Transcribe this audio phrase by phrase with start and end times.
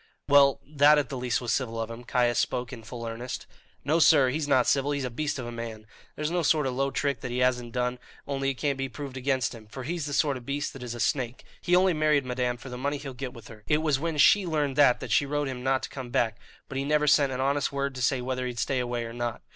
[0.27, 3.45] "Well, that at least was civil of him." Caius spoke in full earnest.
[3.85, 5.85] "No, sir; he's not civil; he's a beast of a man.
[6.15, 9.15] There's no sort of low trick that he hasn't done, only it can't be proved
[9.15, 12.25] against him; for he's the sort of beast that is a snake; he only married
[12.25, 13.63] madame for the money he'll get with her.
[13.67, 16.39] It was when she learned that that she wrote to him not to come back;
[16.67, 19.43] but he never sent an honest word to say whether he'd stay away or not.